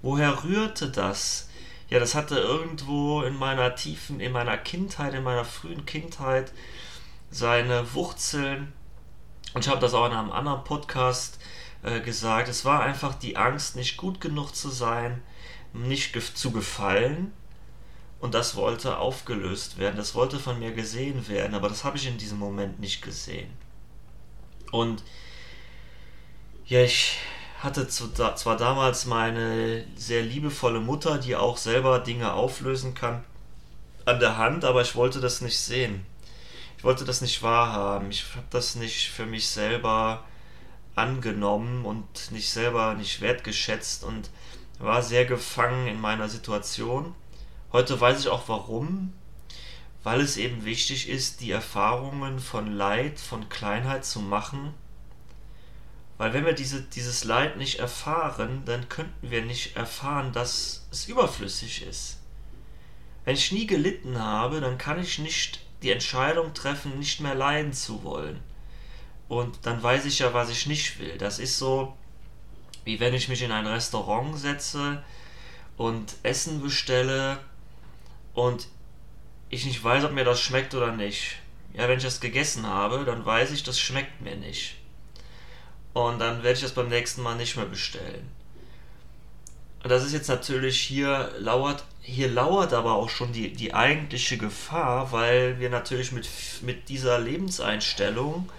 Woher 0.00 0.42
rührte 0.42 0.88
das? 0.88 1.50
Ja, 1.90 1.98
das 1.98 2.14
hatte 2.14 2.38
irgendwo 2.38 3.20
in 3.20 3.36
meiner 3.36 3.74
tiefen, 3.74 4.18
in 4.18 4.32
meiner 4.32 4.56
Kindheit, 4.56 5.12
in 5.12 5.24
meiner 5.24 5.44
frühen 5.44 5.84
Kindheit 5.84 6.52
seine 7.30 7.92
Wurzeln. 7.92 8.72
Und 9.52 9.66
ich 9.66 9.70
habe 9.70 9.80
das 9.82 9.92
auch 9.92 10.06
in 10.06 10.12
einem 10.12 10.32
anderen 10.32 10.64
Podcast 10.64 11.38
äh, 11.38 11.67
gesagt. 12.04 12.48
Es 12.48 12.64
war 12.64 12.80
einfach 12.82 13.14
die 13.14 13.36
Angst, 13.36 13.76
nicht 13.76 13.96
gut 13.96 14.20
genug 14.20 14.54
zu 14.54 14.68
sein, 14.70 15.22
nicht 15.72 16.12
ge 16.12 16.22
zu 16.34 16.50
gefallen. 16.50 17.32
und 18.20 18.34
das 18.34 18.56
wollte 18.56 18.98
aufgelöst 18.98 19.78
werden, 19.78 19.96
das 19.96 20.14
wollte 20.14 20.38
von 20.38 20.58
mir 20.58 20.72
gesehen 20.72 21.28
werden, 21.28 21.54
aber 21.54 21.68
das 21.68 21.84
habe 21.84 21.96
ich 21.96 22.06
in 22.06 22.18
diesem 22.18 22.38
Moment 22.38 22.80
nicht 22.80 23.00
gesehen. 23.02 23.50
Und 24.72 25.02
ja, 26.66 26.82
ich 26.82 27.18
hatte 27.62 27.88
zwar 27.88 28.56
damals 28.56 29.06
meine 29.06 29.84
sehr 29.96 30.22
liebevolle 30.22 30.80
Mutter, 30.80 31.18
die 31.18 31.36
auch 31.36 31.56
selber 31.56 32.00
Dinge 32.00 32.32
auflösen 32.32 32.94
kann, 32.94 33.24
an 34.04 34.20
der 34.20 34.36
Hand, 34.36 34.64
aber 34.64 34.82
ich 34.82 34.94
wollte 34.94 35.20
das 35.20 35.40
nicht 35.40 35.58
sehen. 35.58 36.04
Ich 36.76 36.84
wollte 36.84 37.04
das 37.04 37.20
nicht 37.20 37.42
wahrhaben. 37.42 38.10
Ich 38.10 38.24
habe 38.36 38.46
das 38.50 38.76
nicht 38.76 39.08
für 39.10 39.26
mich 39.26 39.48
selber 39.48 40.24
angenommen 40.98 41.84
und 41.84 42.30
nicht 42.32 42.50
selber 42.50 42.94
nicht 42.94 43.20
wertgeschätzt 43.20 44.04
und 44.04 44.30
war 44.78 45.02
sehr 45.02 45.24
gefangen 45.24 45.86
in 45.86 46.00
meiner 46.00 46.28
Situation. 46.28 47.14
Heute 47.72 48.00
weiß 48.00 48.20
ich 48.20 48.28
auch 48.28 48.48
warum, 48.48 49.12
weil 50.02 50.20
es 50.20 50.36
eben 50.36 50.64
wichtig 50.64 51.08
ist, 51.08 51.40
die 51.40 51.50
Erfahrungen 51.50 52.38
von 52.38 52.72
Leid, 52.72 53.18
von 53.18 53.48
Kleinheit 53.48 54.04
zu 54.04 54.20
machen 54.20 54.74
weil 56.18 56.32
wenn 56.32 56.44
wir 56.44 56.52
diese, 56.52 56.82
dieses 56.82 57.22
Leid 57.24 57.56
nicht 57.56 57.78
erfahren, 57.78 58.62
dann 58.66 58.88
könnten 58.88 59.30
wir 59.30 59.44
nicht 59.44 59.76
erfahren, 59.76 60.32
dass 60.32 60.86
es 60.90 61.06
überflüssig 61.06 61.86
ist. 61.86 62.18
Wenn 63.24 63.34
ich 63.34 63.52
nie 63.52 63.66
gelitten 63.66 64.18
habe, 64.18 64.60
dann 64.60 64.78
kann 64.78 65.00
ich 65.00 65.20
nicht 65.20 65.60
die 65.82 65.92
Entscheidung 65.92 66.54
treffen, 66.54 66.98
nicht 66.98 67.20
mehr 67.20 67.36
leiden 67.36 67.72
zu 67.72 68.02
wollen. 68.02 68.40
Und 69.28 69.58
dann 69.62 69.82
weiß 69.82 70.06
ich 70.06 70.20
ja, 70.20 70.32
was 70.32 70.50
ich 70.50 70.66
nicht 70.66 70.98
will. 70.98 71.18
Das 71.18 71.38
ist 71.38 71.58
so, 71.58 71.94
wie 72.84 72.98
wenn 73.00 73.14
ich 73.14 73.28
mich 73.28 73.42
in 73.42 73.52
ein 73.52 73.66
Restaurant 73.66 74.38
setze 74.38 75.02
und 75.76 76.16
Essen 76.22 76.62
bestelle 76.62 77.38
und 78.34 78.68
ich 79.50 79.66
nicht 79.66 79.82
weiß, 79.82 80.04
ob 80.04 80.12
mir 80.12 80.24
das 80.24 80.40
schmeckt 80.40 80.74
oder 80.74 80.92
nicht. 80.92 81.36
Ja, 81.74 81.88
wenn 81.88 81.98
ich 81.98 82.04
das 82.04 82.20
gegessen 82.20 82.66
habe, 82.66 83.04
dann 83.04 83.24
weiß 83.24 83.50
ich, 83.52 83.62
das 83.62 83.78
schmeckt 83.78 84.20
mir 84.20 84.36
nicht. 84.36 84.76
Und 85.92 86.18
dann 86.18 86.42
werde 86.42 86.54
ich 86.54 86.62
das 86.62 86.72
beim 86.72 86.88
nächsten 86.88 87.22
Mal 87.22 87.36
nicht 87.36 87.56
mehr 87.56 87.66
bestellen. 87.66 88.30
Und 89.82 89.90
das 89.90 90.04
ist 90.04 90.12
jetzt 90.12 90.28
natürlich 90.28 90.80
hier 90.80 91.32
lauert, 91.38 91.84
hier 92.00 92.28
lauert 92.28 92.72
aber 92.72 92.94
auch 92.94 93.10
schon 93.10 93.32
die, 93.32 93.52
die 93.52 93.74
eigentliche 93.74 94.38
Gefahr, 94.38 95.12
weil 95.12 95.60
wir 95.60 95.70
natürlich 95.70 96.10
mit, 96.12 96.28
mit 96.62 96.88
dieser 96.88 97.18
Lebenseinstellung 97.18 98.50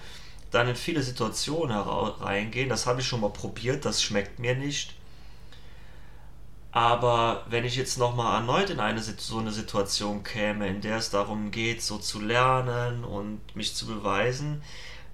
dann 0.52 0.68
in 0.68 0.76
viele 0.76 1.04
Situationen 1.04 1.78
reingehen. 1.78 2.70
Das 2.70 2.86
habe 2.86 3.02
ich 3.02 3.08
schon 3.08 3.22
mal 3.22 3.30
probiert, 3.30 3.86
das 3.86 4.02
schmeckt 4.02 4.40
mir 4.40 4.56
nicht. 4.56 4.96
Aber 6.72 7.46
wenn 7.50 7.66
ich 7.66 7.76
jetzt 7.76 7.98
nochmal 7.98 8.36
erneut 8.42 8.70
in 8.70 8.80
eine 8.80 9.02
so 9.02 9.40
eine 9.40 9.52
Situation 9.52 10.24
käme, 10.24 10.68
in 10.68 10.82
der 10.82 10.98
es 10.98 11.10
darum 11.10 11.50
geht, 11.50 11.82
so 11.82 11.98
zu 11.98 12.20
lernen 12.20 13.04
und 13.04 13.42
mich 13.56 13.76
zu 13.76 13.88
beweisen, 13.88 14.62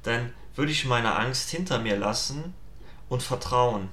dann 0.03 0.33
würde 0.55 0.71
ich 0.71 0.85
meine 0.85 1.15
Angst 1.15 1.49
hinter 1.49 1.79
mir 1.79 1.97
lassen 1.97 2.53
und 3.07 3.23
vertrauen. 3.23 3.89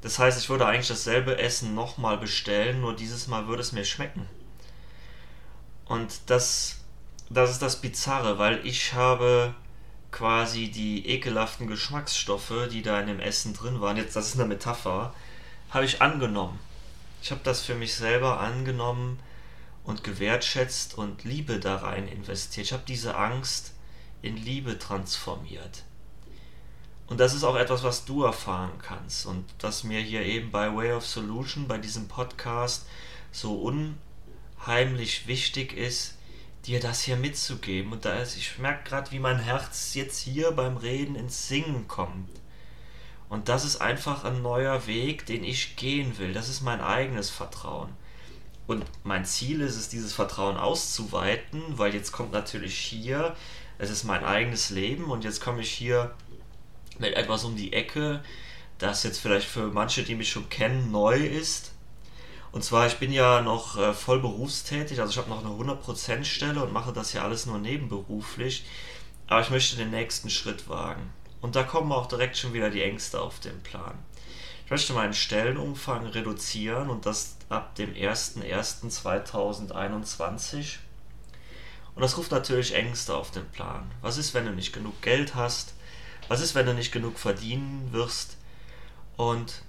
Das 0.00 0.18
heißt, 0.18 0.38
ich 0.38 0.48
würde 0.48 0.66
eigentlich 0.66 0.88
dasselbe 0.88 1.38
Essen 1.38 1.74
nochmal 1.74 2.18
bestellen, 2.18 2.80
nur 2.80 2.94
dieses 2.94 3.28
Mal 3.28 3.46
würde 3.46 3.62
es 3.62 3.72
mir 3.72 3.84
schmecken. 3.84 4.28
Und 5.86 6.20
das, 6.26 6.80
das 7.30 7.50
ist 7.50 7.62
das 7.62 7.80
Bizarre, 7.80 8.38
weil 8.38 8.64
ich 8.66 8.94
habe 8.94 9.54
quasi 10.12 10.70
die 10.70 11.08
ekelhaften 11.08 11.66
Geschmacksstoffe, 11.66 12.68
die 12.70 12.82
da 12.82 13.00
in 13.00 13.08
dem 13.08 13.20
Essen 13.20 13.54
drin 13.54 13.80
waren, 13.80 13.96
jetzt 13.96 14.14
das 14.14 14.28
ist 14.28 14.38
eine 14.38 14.46
Metapher, 14.48 15.14
habe 15.70 15.86
ich 15.86 16.02
angenommen. 16.02 16.60
Ich 17.22 17.30
habe 17.30 17.40
das 17.42 17.62
für 17.62 17.74
mich 17.74 17.94
selber 17.94 18.38
angenommen 18.38 19.18
und 19.84 20.04
gewertschätzt 20.04 20.96
und 20.96 21.24
Liebe 21.24 21.58
da 21.58 21.76
rein 21.76 22.06
investiert. 22.06 22.66
Ich 22.66 22.72
habe 22.72 22.84
diese 22.86 23.16
Angst 23.16 23.72
in 24.20 24.36
Liebe 24.36 24.78
transformiert. 24.78 25.84
Und 27.06 27.18
das 27.18 27.34
ist 27.34 27.44
auch 27.44 27.56
etwas, 27.56 27.82
was 27.82 28.04
du 28.04 28.22
erfahren 28.22 28.78
kannst 28.80 29.26
und 29.26 29.44
das 29.58 29.84
mir 29.84 30.00
hier 30.00 30.22
eben 30.22 30.50
bei 30.50 30.74
Way 30.74 30.92
of 30.92 31.06
Solution, 31.06 31.68
bei 31.68 31.78
diesem 31.78 32.08
Podcast 32.08 32.86
so 33.32 33.54
unheimlich 34.58 35.26
wichtig 35.26 35.76
ist, 35.76 36.16
dir 36.66 36.80
das 36.80 37.02
hier 37.02 37.16
mitzugeben. 37.16 37.92
Und 37.92 38.04
da 38.04 38.14
ist, 38.20 38.36
ich 38.36 38.58
merke 38.58 38.88
gerade, 38.88 39.10
wie 39.10 39.18
mein 39.18 39.38
Herz 39.38 39.94
jetzt 39.94 40.20
hier 40.20 40.52
beim 40.52 40.76
Reden 40.76 41.16
ins 41.16 41.48
Singen 41.48 41.88
kommt. 41.88 42.30
Und 43.28 43.48
das 43.48 43.64
ist 43.64 43.80
einfach 43.80 44.24
ein 44.24 44.42
neuer 44.42 44.86
Weg, 44.86 45.26
den 45.26 45.42
ich 45.42 45.76
gehen 45.76 46.18
will. 46.18 46.32
Das 46.32 46.48
ist 46.48 46.60
mein 46.60 46.80
eigenes 46.80 47.30
Vertrauen. 47.30 47.90
Und 48.66 48.84
mein 49.04 49.24
Ziel 49.24 49.60
ist 49.60 49.76
es, 49.76 49.88
dieses 49.88 50.12
Vertrauen 50.12 50.56
auszuweiten, 50.56 51.62
weil 51.78 51.94
jetzt 51.94 52.12
kommt 52.12 52.32
natürlich 52.32 52.78
hier, 52.78 53.34
es 53.78 53.90
ist 53.90 54.04
mein 54.04 54.24
eigenes 54.24 54.70
Leben 54.70 55.06
und 55.10 55.24
jetzt 55.24 55.40
komme 55.40 55.62
ich 55.62 55.70
hier 55.70 56.14
mit 56.98 57.14
etwas 57.14 57.44
um 57.44 57.56
die 57.56 57.72
Ecke, 57.72 58.22
das 58.78 59.02
jetzt 59.02 59.18
vielleicht 59.18 59.48
für 59.48 59.68
manche, 59.68 60.02
die 60.02 60.14
mich 60.14 60.30
schon 60.30 60.48
kennen, 60.48 60.90
neu 60.90 61.16
ist. 61.16 61.71
Und 62.52 62.62
zwar, 62.62 62.86
ich 62.86 62.98
bin 62.98 63.10
ja 63.12 63.40
noch 63.40 63.76
äh, 63.78 63.94
voll 63.94 64.20
berufstätig, 64.20 65.00
also 65.00 65.10
ich 65.10 65.18
habe 65.18 65.30
noch 65.30 65.44
eine 65.44 65.72
100% 65.72 66.24
Stelle 66.24 66.62
und 66.62 66.72
mache 66.72 66.92
das 66.92 67.14
ja 67.14 67.24
alles 67.24 67.46
nur 67.46 67.58
nebenberuflich. 67.58 68.66
Aber 69.26 69.40
ich 69.40 69.50
möchte 69.50 69.76
den 69.76 69.90
nächsten 69.90 70.28
Schritt 70.28 70.68
wagen. 70.68 71.10
Und 71.40 71.56
da 71.56 71.62
kommen 71.62 71.90
auch 71.90 72.06
direkt 72.06 72.36
schon 72.36 72.52
wieder 72.52 72.68
die 72.68 72.82
Ängste 72.82 73.18
auf 73.20 73.40
den 73.40 73.62
Plan. 73.62 73.94
Ich 74.66 74.70
möchte 74.70 74.92
meinen 74.92 75.14
Stellenumfang 75.14 76.06
reduzieren 76.06 76.90
und 76.90 77.06
das 77.06 77.36
ab 77.48 77.74
dem 77.74 77.94
01.01.2021. 77.94 80.76
Und 81.94 82.02
das 82.02 82.16
ruft 82.16 82.30
natürlich 82.30 82.74
Ängste 82.74 83.14
auf 83.14 83.30
den 83.30 83.46
Plan. 83.50 83.90
Was 84.02 84.18
ist, 84.18 84.34
wenn 84.34 84.46
du 84.46 84.52
nicht 84.52 84.72
genug 84.72 85.00
Geld 85.02 85.34
hast? 85.34 85.74
Was 86.28 86.40
ist, 86.40 86.54
wenn 86.54 86.66
du 86.66 86.74
nicht 86.74 86.92
genug 86.92 87.18
verdienen 87.18 87.88
wirst? 87.92 88.36
Und 89.16 89.62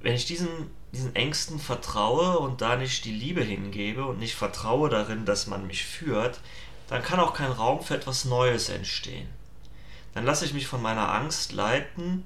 wenn 0.00 0.14
ich 0.14 0.26
diesen, 0.26 0.48
diesen 0.92 1.14
Ängsten 1.14 1.58
vertraue 1.58 2.38
und 2.38 2.60
da 2.60 2.76
nicht 2.76 3.04
die 3.04 3.12
Liebe 3.12 3.42
hingebe 3.42 4.04
und 4.04 4.18
nicht 4.18 4.34
vertraue 4.34 4.88
darin, 4.88 5.24
dass 5.24 5.46
man 5.46 5.66
mich 5.66 5.84
führt, 5.84 6.40
dann 6.88 7.02
kann 7.02 7.20
auch 7.20 7.34
kein 7.34 7.52
Raum 7.52 7.82
für 7.82 7.94
etwas 7.94 8.24
Neues 8.24 8.68
entstehen. 8.68 9.28
Dann 10.14 10.24
lasse 10.24 10.44
ich 10.44 10.54
mich 10.54 10.66
von 10.66 10.82
meiner 10.82 11.12
Angst 11.12 11.52
leiten 11.52 12.24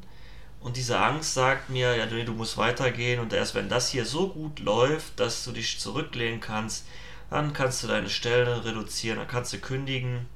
und 0.60 0.76
diese 0.76 0.98
Angst 0.98 1.34
sagt 1.34 1.68
mir, 1.68 1.96
ja, 1.96 2.06
du 2.06 2.32
musst 2.32 2.56
weitergehen 2.56 3.20
und 3.20 3.32
erst 3.32 3.54
wenn 3.54 3.68
das 3.68 3.90
hier 3.90 4.06
so 4.06 4.28
gut 4.28 4.60
läuft, 4.60 5.20
dass 5.20 5.44
du 5.44 5.52
dich 5.52 5.78
zurücklehnen 5.78 6.40
kannst, 6.40 6.86
dann 7.28 7.52
kannst 7.52 7.82
du 7.82 7.88
deine 7.88 8.08
Stellen 8.08 8.60
reduzieren, 8.60 9.18
dann 9.18 9.28
kannst 9.28 9.52
du 9.52 9.58
kündigen 9.58 10.26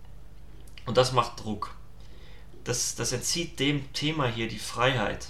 und 0.85 0.97
das 0.97 1.13
macht 1.13 1.43
Druck 1.43 1.75
das, 2.69 2.95
das 2.95 3.13
entzieht 3.13 3.59
dem 3.61 3.93
Thema 3.95 4.27
hier 4.27 4.47
die 4.47 4.59
Freiheit. 4.59 5.29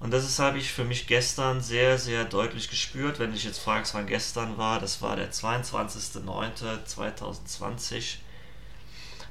Und 0.00 0.10
das 0.12 0.38
habe 0.38 0.58
ich 0.58 0.72
für 0.72 0.84
mich 0.84 1.06
gestern 1.06 1.60
sehr, 1.60 1.98
sehr 1.98 2.24
deutlich 2.24 2.70
gespürt. 2.70 3.18
Wenn 3.18 3.34
ich 3.34 3.44
jetzt 3.44 3.58
fragst, 3.58 3.92
wann 3.94 4.06
gestern 4.06 4.56
war, 4.56 4.80
das 4.80 5.02
war 5.02 5.16
der 5.16 5.30
22.09.2020. 5.30 8.16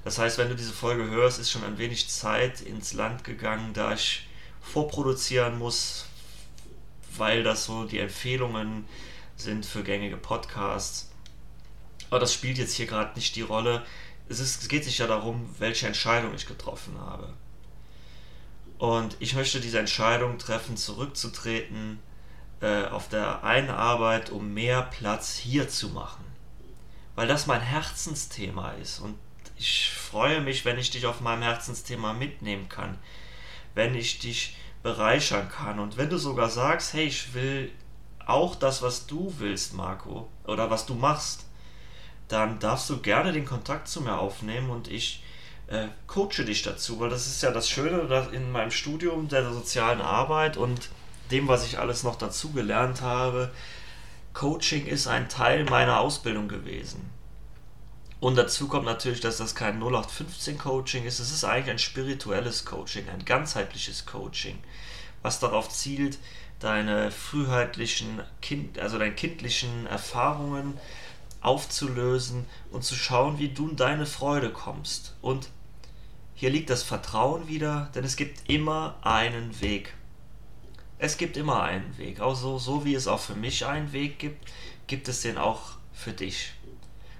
Das 0.03 0.19
heißt, 0.19 0.37
wenn 0.37 0.49
du 0.49 0.55
diese 0.55 0.71
Folge 0.71 1.09
hörst, 1.09 1.39
ist 1.39 1.51
schon 1.51 1.63
ein 1.63 1.77
wenig 1.77 2.09
Zeit 2.09 2.61
ins 2.61 2.93
Land 2.93 3.23
gegangen, 3.23 3.73
da 3.73 3.93
ich 3.93 4.27
vorproduzieren 4.61 5.57
muss, 5.57 6.05
weil 7.17 7.43
das 7.43 7.65
so 7.65 7.85
die 7.85 7.99
Empfehlungen 7.99 8.85
sind 9.35 9.65
für 9.65 9.83
gängige 9.83 10.17
Podcasts. 10.17 11.09
Aber 12.09 12.19
das 12.19 12.33
spielt 12.33 12.57
jetzt 12.57 12.75
hier 12.75 12.85
gerade 12.85 13.15
nicht 13.15 13.35
die 13.35 13.41
Rolle 13.41 13.83
es, 14.29 14.39
ist, 14.39 14.61
es 14.61 14.67
geht 14.67 14.85
sich 14.85 14.99
ja 14.99 15.07
darum, 15.07 15.49
welche 15.57 15.87
Entscheidung 15.87 16.33
ich 16.35 16.47
getroffen 16.47 16.97
habe. 16.99 17.33
Und 18.79 19.17
ich 19.19 19.35
möchte 19.35 19.59
diese 19.59 19.77
Entscheidung 19.77 20.37
treffen, 20.37 20.77
zurückzutreten 20.77 21.99
äh, 22.61 22.85
auf 22.85 23.09
der 23.09 23.43
einen 23.43 23.69
Arbeit, 23.69 24.31
um 24.31 24.53
mehr 24.53 24.81
Platz 24.83 25.35
hier 25.35 25.67
zu 25.67 25.89
machen. 25.89 26.23
Weil 27.15 27.27
das 27.27 27.45
mein 27.45 27.61
Herzensthema 27.61 28.71
ist. 28.81 28.99
Und 28.99 29.19
ich 29.57 29.91
freue 29.91 30.39
mich, 30.39 30.63
wenn 30.63 30.79
ich 30.79 30.91
dich 30.91 31.05
auf 31.05 31.19
meinem 31.19 31.43
Herzensthema 31.43 32.13
mitnehmen 32.13 32.69
kann. 32.69 32.97
Wenn 33.75 33.95
ich 33.95 34.19
dich 34.19 34.55
bereichern 34.81 35.49
kann. 35.49 35.79
Und 35.79 35.97
wenn 35.97 36.09
du 36.09 36.17
sogar 36.17 36.49
sagst, 36.49 36.93
hey, 36.93 37.05
ich 37.05 37.33
will 37.33 37.71
auch 38.25 38.55
das, 38.55 38.81
was 38.81 39.07
du 39.07 39.33
willst, 39.39 39.73
Marco, 39.73 40.29
oder 40.45 40.69
was 40.69 40.85
du 40.85 40.93
machst, 40.93 41.45
dann 42.29 42.59
darfst 42.59 42.89
du 42.89 43.01
gerne 43.01 43.33
den 43.33 43.45
Kontakt 43.45 43.89
zu 43.89 43.99
mir 43.99 44.19
aufnehmen 44.19 44.69
und 44.69 44.87
ich 44.87 45.21
äh, 45.69 45.87
coache 46.07 46.43
dich 46.45 46.63
dazu, 46.63 46.99
weil 46.99 47.09
das 47.09 47.27
ist 47.27 47.43
ja 47.43 47.51
das 47.51 47.69
Schöne 47.69 48.27
in 48.31 48.51
meinem 48.51 48.71
Studium 48.71 49.27
der 49.27 49.51
sozialen 49.51 50.01
Arbeit 50.01 50.57
und 50.57 50.89
dem, 51.31 51.47
was 51.47 51.65
ich 51.65 51.77
alles 51.77 52.03
noch 52.03 52.15
dazu 52.15 52.51
gelernt 52.51 53.01
habe. 53.01 53.51
Coaching 54.33 54.87
ist 54.87 55.07
ein 55.07 55.29
Teil 55.29 55.65
meiner 55.65 55.99
Ausbildung 55.99 56.47
gewesen. 56.47 57.09
Und 58.19 58.35
dazu 58.35 58.67
kommt 58.67 58.85
natürlich, 58.85 59.21
dass 59.21 59.37
das 59.37 59.55
kein 59.55 59.79
0815 59.79 60.57
Coaching 60.57 61.05
ist. 61.05 61.19
Es 61.19 61.31
ist 61.31 61.43
eigentlich 61.45 61.69
ein 61.69 61.79
spirituelles 61.79 62.65
Coaching, 62.65 63.07
ein 63.07 63.23
ganzheitliches 63.23 64.05
Coaching, 64.05 64.57
was 65.21 65.39
darauf 65.39 65.69
zielt, 65.69 66.17
deine 66.59 67.11
früheitlichen, 67.11 68.21
kind, 68.41 68.79
also 68.79 68.97
deine 68.97 69.15
kindlichen 69.15 69.87
Erfahrungen 69.87 70.77
aufzulösen 71.41 72.45
und 72.71 72.83
zu 72.83 72.95
schauen, 72.95 73.39
wie 73.39 73.49
du 73.49 73.69
in 73.69 73.75
deine 73.77 74.05
Freude 74.05 74.49
kommst. 74.49 75.15
Und 75.21 75.47
hier 76.39 76.51
liegt 76.51 76.69
das 76.69 76.83
Vertrauen 76.83 77.49
wieder, 77.49 77.89
denn 77.93 78.05
es 78.05 78.15
gibt 78.15 78.49
immer 78.49 78.95
einen 79.01 79.59
Weg. 79.59 79.93
Es 80.97 81.17
gibt 81.17 81.35
immer 81.35 81.63
einen 81.63 81.97
Weg. 81.97 82.21
Auch 82.21 82.35
so, 82.35 82.57
so 82.57 82.85
wie 82.85 82.95
es 82.95 83.07
auch 83.07 83.19
für 83.19 83.35
mich 83.35 83.65
einen 83.65 83.91
Weg 83.91 84.19
gibt, 84.19 84.49
gibt 84.87 85.09
es 85.09 85.21
den 85.21 85.37
auch 85.37 85.71
für 85.91 86.13
dich. 86.13 86.53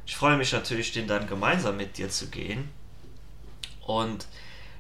Ich 0.05 0.15
freue 0.15 0.38
mich 0.38 0.53
natürlich, 0.53 0.93
den 0.93 1.09
dann 1.09 1.27
gemeinsam 1.27 1.75
mit 1.75 1.97
dir 1.97 2.09
zu 2.09 2.29
gehen. 2.29 2.69
Und 3.81 4.25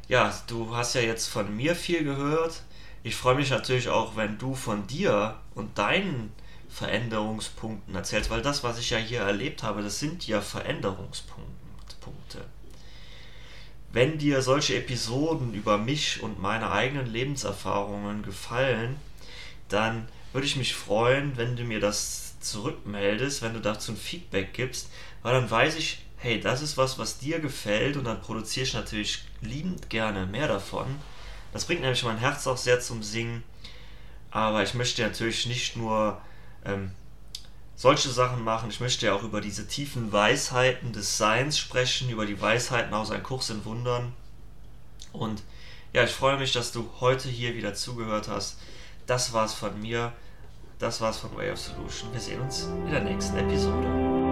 ja, 0.07 0.33
du 0.47 0.73
hast 0.73 0.95
ja 0.95 1.01
jetzt 1.01 1.27
von 1.27 1.53
mir 1.53 1.75
viel 1.75 2.05
gehört. 2.05 2.63
Ich 3.03 3.17
freue 3.17 3.35
mich 3.35 3.49
natürlich 3.49 3.89
auch, 3.89 4.15
wenn 4.15 4.37
du 4.37 4.55
von 4.55 4.87
dir 4.87 5.35
und 5.53 5.77
deinen 5.77 6.31
Veränderungspunkten 6.69 7.93
erzählst, 7.93 8.29
weil 8.29 8.41
das, 8.41 8.63
was 8.63 8.79
ich 8.79 8.91
ja 8.91 8.99
hier 8.99 9.19
erlebt 9.19 9.63
habe, 9.63 9.83
das 9.83 9.99
sind 9.99 10.25
ja 10.27 10.39
Veränderungspunkte. 10.39 11.58
Wenn 13.91 14.17
dir 14.17 14.41
solche 14.41 14.75
Episoden 14.75 15.53
über 15.53 15.77
mich 15.77 16.21
und 16.21 16.39
meine 16.39 16.71
eigenen 16.71 17.07
Lebenserfahrungen 17.07 18.21
gefallen, 18.21 18.97
dann 19.67 20.07
würde 20.31 20.45
ich 20.45 20.55
mich 20.55 20.75
freuen, 20.75 21.37
wenn 21.37 21.55
du 21.55 21.63
mir 21.63 21.79
das 21.79 22.39
zurückmeldest, 22.39 23.41
wenn 23.41 23.53
du 23.53 23.61
dazu 23.61 23.93
ein 23.93 23.97
Feedback 23.97 24.53
gibst, 24.53 24.89
weil 25.23 25.33
dann 25.33 25.49
weiß 25.49 25.75
ich, 25.75 26.03
hey, 26.17 26.39
das 26.39 26.61
ist 26.61 26.77
was, 26.77 26.99
was 26.99 27.17
dir 27.17 27.39
gefällt 27.39 27.97
und 27.97 28.03
dann 28.03 28.21
produziere 28.21 28.65
ich 28.65 28.73
natürlich 28.73 29.23
liebend 29.41 29.89
gerne 29.89 30.25
mehr 30.25 30.47
davon. 30.47 30.85
Das 31.51 31.65
bringt 31.65 31.81
nämlich 31.81 32.03
mein 32.03 32.17
Herz 32.17 32.45
auch 32.45 32.57
sehr 32.57 32.79
zum 32.79 33.01
Singen, 33.01 33.43
aber 34.29 34.61
ich 34.61 34.75
möchte 34.75 35.01
natürlich 35.01 35.47
nicht 35.47 35.75
nur 35.75 36.21
ähm, 36.63 36.91
solche 37.79 38.09
Sachen 38.09 38.43
machen, 38.43 38.69
ich 38.69 38.81
möchte 38.81 39.05
ja 39.05 39.13
auch 39.13 39.23
über 39.23 39.39
diese 39.39 39.65
tiefen 39.65 40.11
Weisheiten 40.11 40.91
des 40.91 41.17
Seins 41.17 41.57
sprechen, 41.57 42.09
über 42.09 42.25
die 42.25 42.39
Weisheiten 42.41 42.93
aus 42.93 43.09
einem 43.09 43.23
Kurs 43.23 43.49
in 43.51 43.63
Wundern. 43.63 44.11
Und 45.13 45.41
ja, 45.93 46.03
ich 46.03 46.11
freue 46.11 46.37
mich, 46.37 46.51
dass 46.51 46.73
du 46.73 46.89
heute 46.99 47.29
hier 47.29 47.55
wieder 47.55 47.73
zugehört 47.73 48.27
hast. 48.27 48.59
Das 49.07 49.31
war's 49.31 49.53
von 49.53 49.79
mir. 49.79 50.11
Das 50.77 50.99
war's 50.99 51.19
von 51.19 51.33
Way 51.37 51.51
of 51.51 51.59
Solution. 51.59 52.11
Wir 52.11 52.19
sehen 52.19 52.41
uns 52.41 52.63
in 52.63 52.91
der 52.91 53.01
nächsten 53.01 53.37
Episode. 53.37 54.28